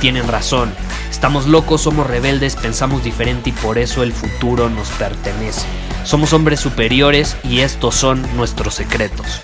[0.00, 0.72] tienen razón.
[1.10, 5.66] Estamos locos, somos rebeldes, pensamos diferente y por eso el futuro nos pertenece.
[6.04, 9.42] Somos hombres superiores y estos son nuestros secretos.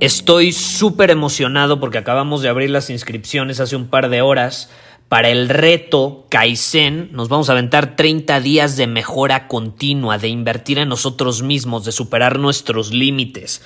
[0.00, 4.70] Estoy súper emocionado porque acabamos de abrir las inscripciones hace un par de horas
[5.10, 7.08] para el reto Kaizen.
[7.10, 11.90] Nos vamos a aventar 30 días de mejora continua, de invertir en nosotros mismos, de
[11.90, 13.60] superar nuestros límites,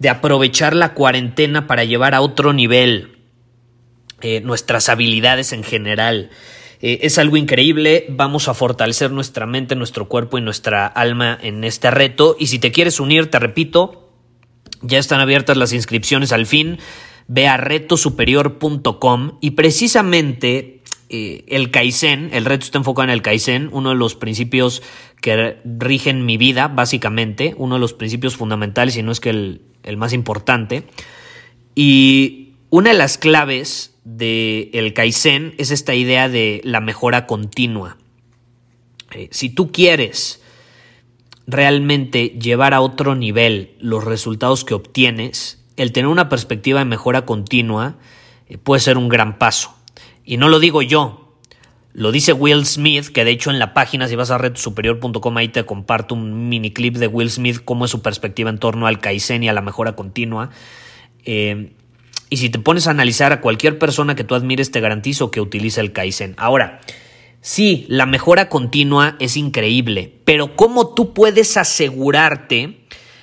[0.00, 3.16] de aprovechar la cuarentena para llevar a otro nivel
[4.22, 6.30] eh, nuestras habilidades en general.
[6.80, 11.62] Eh, es algo increíble, vamos a fortalecer nuestra mente, nuestro cuerpo y nuestra alma en
[11.62, 12.34] este reto.
[12.40, 14.10] Y si te quieres unir, te repito,
[14.82, 16.80] ya están abiertas las inscripciones al fin.
[17.28, 20.77] Ve a retosuperior.com y precisamente
[21.10, 24.82] eh, el Kaizen, el reto está enfocado en el Kaizen, uno de los principios
[25.20, 29.96] que rigen mi vida, básicamente, uno de los principios fundamentales, y no es que el,
[29.96, 30.84] más importante.
[31.74, 37.96] Y una de las claves del el Kaizen es esta idea de la mejora continua.
[39.12, 40.42] Eh, si tú quieres
[41.46, 47.24] realmente llevar a otro nivel los resultados que obtienes, el tener una perspectiva de mejora
[47.24, 47.96] continua
[48.48, 49.77] eh, puede ser un gran paso.
[50.28, 51.38] Y no lo digo yo,
[51.94, 55.48] lo dice Will Smith, que de hecho en la página, si vas a retosuperior.com, ahí
[55.48, 59.00] te comparto un mini clip de Will Smith, cómo es su perspectiva en torno al
[59.00, 60.50] Kaizen y a la mejora continua.
[61.24, 61.72] Eh,
[62.28, 65.40] y si te pones a analizar a cualquier persona que tú admires, te garantizo que
[65.40, 66.34] utiliza el Kaizen.
[66.36, 66.80] Ahora,
[67.40, 72.80] Sí, la mejora continua es increíble, pero ¿cómo tú puedes asegurarte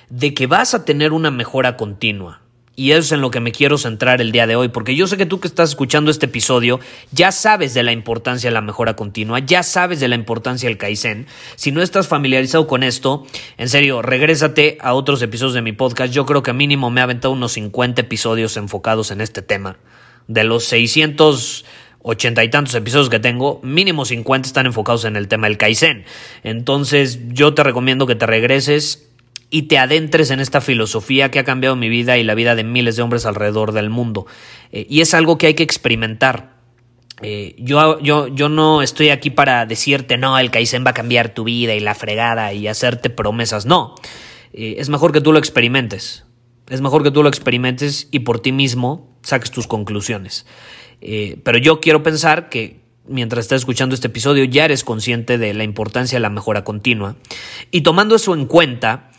[0.08, 2.40] de que vas a tener una mejora continua?
[2.78, 5.06] Y eso es en lo que me quiero centrar el día de hoy, porque yo
[5.06, 6.78] sé que tú que estás escuchando este episodio
[7.10, 10.76] ya sabes de la importancia de la mejora continua, ya sabes de la importancia del
[10.76, 11.26] Kaizen.
[11.56, 13.26] Si no estás familiarizado con esto,
[13.56, 16.12] en serio, regrésate a otros episodios de mi podcast.
[16.12, 19.78] Yo creo que mínimo me ha aventado unos 50 episodios enfocados en este tema.
[20.28, 21.64] De los 600
[22.08, 26.04] ochenta y tantos episodios que tengo, mínimo 50 están enfocados en el tema del Kaizen.
[26.44, 29.08] Entonces yo te recomiendo que te regreses
[29.50, 32.64] y te adentres en esta filosofía que ha cambiado mi vida y la vida de
[32.64, 34.26] miles de hombres alrededor del mundo.
[34.72, 36.56] Eh, y es algo que hay que experimentar.
[37.22, 41.32] Eh, yo, yo, yo no estoy aquí para decirte, no, el Kaizen va a cambiar
[41.32, 43.66] tu vida y la fregada y hacerte promesas.
[43.66, 43.94] No,
[44.52, 46.24] eh, es mejor que tú lo experimentes.
[46.68, 50.46] Es mejor que tú lo experimentes y por ti mismo saques tus conclusiones.
[50.98, 55.64] Pero yo quiero pensar que mientras estás escuchando este episodio ya eres consciente de la
[55.64, 57.16] importancia de la mejora continua.
[57.70, 59.10] Y tomando eso en cuenta,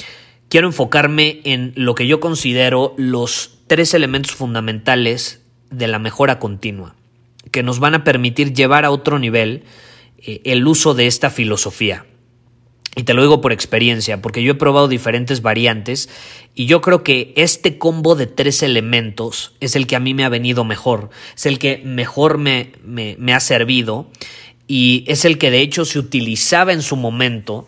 [0.49, 6.95] quiero enfocarme en lo que yo considero los tres elementos fundamentales de la mejora continua,
[7.51, 9.63] que nos van a permitir llevar a otro nivel
[10.19, 12.05] eh, el uso de esta filosofía.
[12.97, 16.09] Y te lo digo por experiencia, porque yo he probado diferentes variantes
[16.55, 20.25] y yo creo que este combo de tres elementos es el que a mí me
[20.25, 24.09] ha venido mejor, es el que mejor me, me, ha servido
[24.67, 27.67] y es el que de hecho se utilizaba en su momento,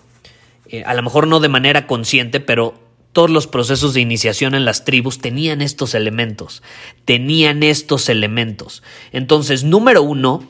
[0.68, 2.74] eh, a lo mejor no de manera consciente, pero
[3.14, 6.64] todos los procesos de iniciación en las tribus tenían estos elementos,
[7.06, 8.82] tenían estos elementos.
[9.12, 10.50] Entonces, número uno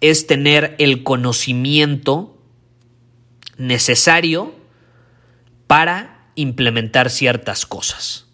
[0.00, 2.35] es tener el conocimiento
[3.58, 4.54] necesario
[5.66, 8.26] para implementar ciertas cosas.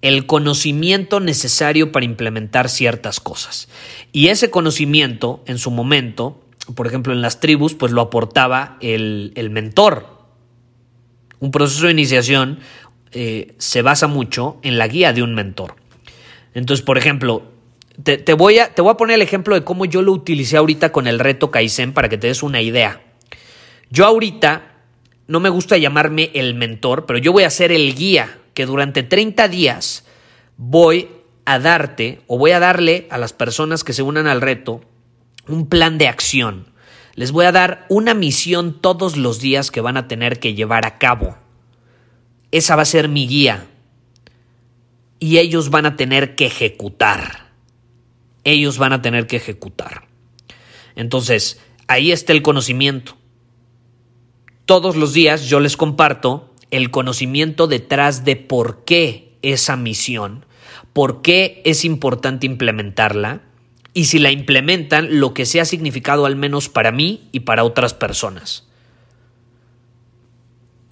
[0.00, 3.68] El conocimiento necesario para implementar ciertas cosas.
[4.12, 6.40] Y ese conocimiento, en su momento,
[6.74, 10.06] por ejemplo, en las tribus, pues lo aportaba el, mentor.
[11.40, 12.60] Un proceso de iniciación
[13.10, 15.74] eh, se basa mucho en la guía de un mentor.
[16.54, 17.42] Entonces, por ejemplo,
[18.02, 20.92] te, voy a, te voy a poner el ejemplo de cómo yo lo utilicé ahorita
[20.92, 23.02] con el reto Kaizen para que te des una idea.
[23.90, 24.74] Yo ahorita
[25.26, 29.02] no me gusta llamarme el mentor, pero yo voy a ser el guía que durante
[29.02, 30.04] 30 días
[30.56, 31.08] voy
[31.44, 34.80] a darte o voy a darle a las personas que se unan al reto
[35.46, 36.72] un plan de acción.
[37.14, 40.86] Les voy a dar una misión todos los días que van a tener que llevar
[40.86, 41.36] a cabo.
[42.50, 43.66] Esa va a ser mi guía.
[45.18, 47.48] Y ellos van a tener que ejecutar
[48.48, 50.08] ellos van a tener que ejecutar.
[50.96, 53.16] Entonces, ahí está el conocimiento.
[54.68, 60.44] Todos los días yo les comparto el conocimiento detrás de por qué esa misión,
[60.92, 63.40] por qué es importante implementarla
[63.94, 67.94] y si la implementan, lo que sea significado al menos para mí y para otras
[67.94, 68.68] personas.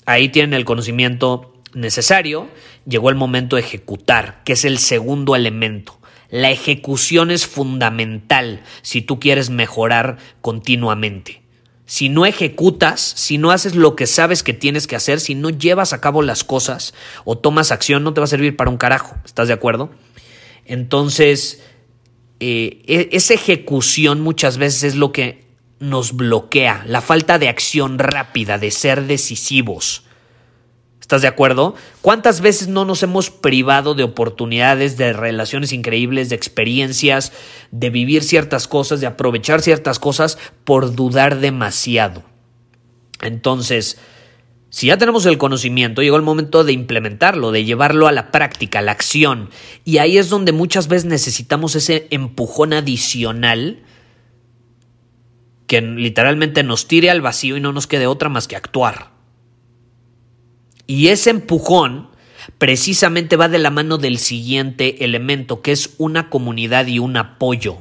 [0.06, 2.48] Ahí tienen el conocimiento necesario,
[2.86, 6.00] llegó el momento de ejecutar, que es el segundo elemento.
[6.30, 11.45] La ejecución es fundamental si tú quieres mejorar continuamente.
[11.86, 15.50] Si no ejecutas, si no haces lo que sabes que tienes que hacer, si no
[15.50, 16.94] llevas a cabo las cosas
[17.24, 19.16] o tomas acción, no te va a servir para un carajo.
[19.24, 19.90] ¿Estás de acuerdo?
[20.64, 21.62] Entonces,
[22.40, 25.46] eh, e, esa ejecución muchas veces es lo que
[25.78, 30.05] nos bloquea, la falta de acción rápida, de ser decisivos.
[31.06, 31.76] ¿Estás de acuerdo?
[32.02, 37.32] ¿Cuántas veces no nos hemos privado de oportunidades, de relaciones increíbles, de experiencias,
[37.70, 42.24] de vivir ciertas cosas, de aprovechar ciertas cosas por dudar demasiado?
[43.22, 43.98] Entonces,
[44.68, 48.80] si ya tenemos el conocimiento, llegó el momento de implementarlo, de llevarlo a la práctica,
[48.80, 49.50] a la acción.
[49.84, 53.84] Y ahí es donde muchas veces necesitamos ese empujón adicional
[55.68, 59.15] que literalmente nos tire al vacío y no nos quede otra más que actuar.
[60.86, 62.08] Y ese empujón
[62.58, 67.78] precisamente va de la mano del siguiente elemento, que es una comunidad y un apoyo.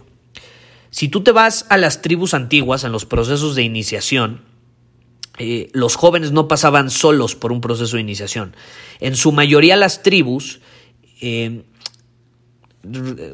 [0.89, 4.41] Si tú te vas a las tribus antiguas, en los procesos de iniciación,
[5.37, 8.55] eh, los jóvenes no pasaban solos por un proceso de iniciación.
[8.99, 10.61] En su mayoría las tribus,
[11.21, 11.63] eh,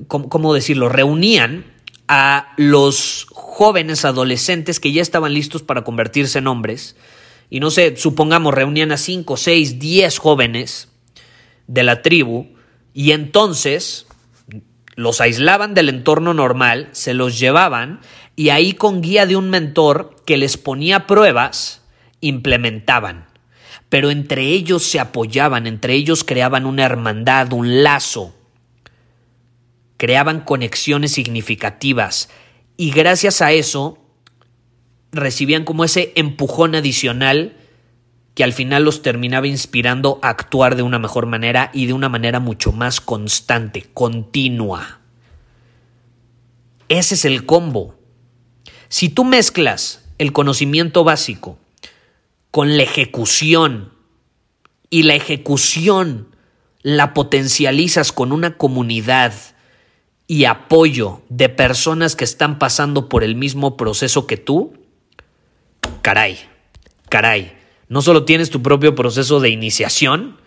[0.07, 1.65] ¿cómo decirlo?, reunían
[2.07, 6.95] a los jóvenes adolescentes que ya estaban listos para convertirse en hombres
[7.51, 10.87] y no sé, supongamos reunían a 5, 6, 10 jóvenes
[11.67, 12.47] de la tribu
[12.93, 14.07] y entonces
[14.95, 17.99] los aislaban del entorno normal, se los llevaban
[18.37, 21.81] y ahí con guía de un mentor que les ponía pruebas,
[22.21, 23.27] implementaban.
[23.89, 28.33] Pero entre ellos se apoyaban, entre ellos creaban una hermandad, un lazo,
[29.97, 32.29] creaban conexiones significativas
[32.77, 34.00] y gracias a eso
[35.11, 37.57] recibían como ese empujón adicional
[38.33, 42.09] que al final los terminaba inspirando a actuar de una mejor manera y de una
[42.09, 45.01] manera mucho más constante, continua.
[46.87, 47.95] Ese es el combo.
[48.87, 51.57] Si tú mezclas el conocimiento básico
[52.51, 53.93] con la ejecución
[54.89, 56.35] y la ejecución
[56.83, 59.33] la potencializas con una comunidad
[60.27, 64.80] y apoyo de personas que están pasando por el mismo proceso que tú,
[66.01, 66.37] caray,
[67.09, 67.53] caray,
[67.87, 70.37] no solo tienes tu propio proceso de iniciación,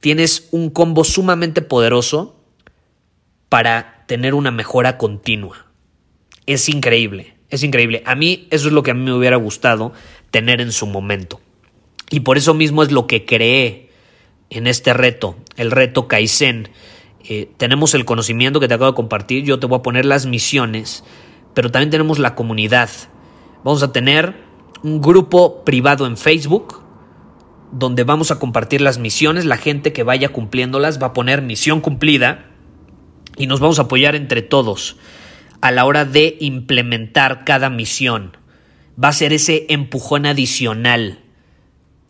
[0.00, 2.40] tienes un combo sumamente poderoso
[3.48, 5.66] para tener una mejora continua.
[6.46, 8.02] Es increíble, es increíble.
[8.06, 9.92] A mí eso es lo que a mí me hubiera gustado
[10.30, 11.40] tener en su momento.
[12.10, 13.90] Y por eso mismo es lo que creé
[14.50, 16.70] en este reto, el reto Kaizen.
[17.28, 20.26] Eh, tenemos el conocimiento que te acabo de compartir, yo te voy a poner las
[20.26, 21.02] misiones,
[21.52, 22.88] pero también tenemos la comunidad.
[23.64, 24.45] Vamos a tener
[24.86, 26.80] un grupo privado en Facebook
[27.72, 31.80] donde vamos a compartir las misiones, la gente que vaya cumpliéndolas va a poner misión
[31.80, 32.46] cumplida
[33.36, 34.96] y nos vamos a apoyar entre todos
[35.60, 38.36] a la hora de implementar cada misión.
[39.02, 41.18] Va a ser ese empujón adicional.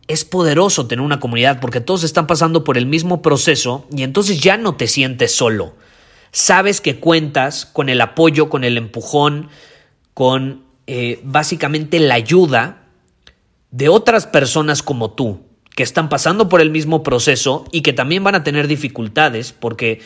[0.07, 4.41] Es poderoso tener una comunidad porque todos están pasando por el mismo proceso y entonces
[4.41, 5.75] ya no te sientes solo.
[6.31, 9.49] Sabes que cuentas con el apoyo, con el empujón,
[10.13, 12.85] con eh, básicamente la ayuda
[13.71, 15.41] de otras personas como tú,
[15.75, 20.01] que están pasando por el mismo proceso y que también van a tener dificultades, porque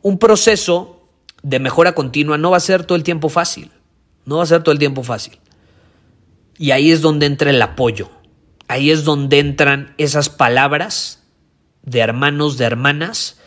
[0.00, 1.06] un proceso
[1.42, 3.70] de mejora continua no va a ser todo el tiempo fácil,
[4.24, 5.38] no va a ser todo el tiempo fácil.
[6.56, 8.10] Y ahí es donde entra el apoyo,
[8.68, 11.22] ahí es donde entran esas palabras
[11.82, 13.38] de hermanos, de hermanas,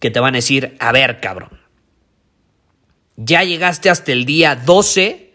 [0.00, 1.60] que te van a decir, a ver, cabrón,
[3.16, 5.29] ya llegaste hasta el día 12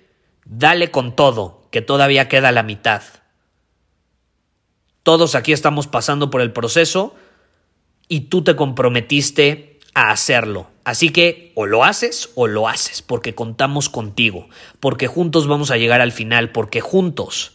[0.45, 3.01] Dale con todo, que todavía queda la mitad.
[5.03, 7.15] Todos aquí estamos pasando por el proceso
[8.07, 10.69] y tú te comprometiste a hacerlo.
[10.83, 14.47] Así que o lo haces o lo haces, porque contamos contigo,
[14.79, 17.53] porque juntos vamos a llegar al final, porque juntos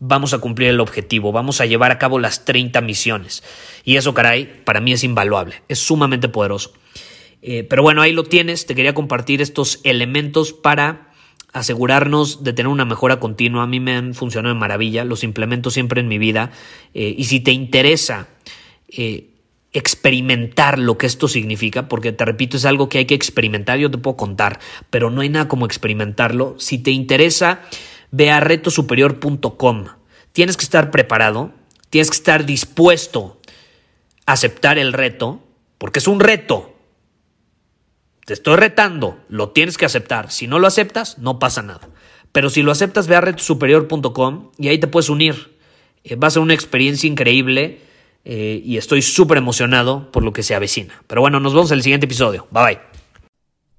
[0.00, 3.44] vamos a cumplir el objetivo, vamos a llevar a cabo las 30 misiones.
[3.84, 6.72] Y eso, caray, para mí es invaluable, es sumamente poderoso.
[7.40, 11.11] Eh, pero bueno, ahí lo tienes, te quería compartir estos elementos para
[11.52, 13.62] asegurarnos de tener una mejora continua.
[13.62, 16.50] A mí me han funcionado de maravilla, los implemento siempre en mi vida.
[16.94, 18.28] Eh, y si te interesa
[18.88, 19.28] eh,
[19.72, 23.90] experimentar lo que esto significa, porque te repito, es algo que hay que experimentar, yo
[23.90, 26.56] te puedo contar, pero no hay nada como experimentarlo.
[26.58, 27.60] Si te interesa,
[28.10, 29.86] ve a retosuperior.com.
[30.32, 31.52] Tienes que estar preparado,
[31.90, 33.40] tienes que estar dispuesto
[34.24, 35.42] a aceptar el reto,
[35.78, 36.71] porque es un reto.
[38.24, 40.30] Te estoy retando, lo tienes que aceptar.
[40.30, 41.88] Si no lo aceptas, no pasa nada.
[42.30, 45.56] Pero si lo aceptas, ve a retosuperior.com y ahí te puedes unir.
[46.04, 47.80] Eh, va a ser una experiencia increíble
[48.24, 51.02] eh, y estoy súper emocionado por lo que se avecina.
[51.06, 52.46] Pero bueno, nos vemos en el siguiente episodio.
[52.50, 52.78] Bye bye.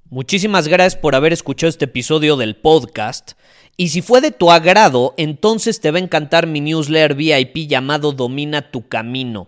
[0.09, 3.31] Muchísimas gracias por haber escuchado este episodio del podcast.
[3.77, 8.11] Y si fue de tu agrado, entonces te va a encantar mi newsletter VIP llamado
[8.11, 9.47] Domina tu Camino.